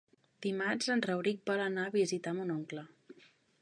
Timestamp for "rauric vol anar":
1.07-1.87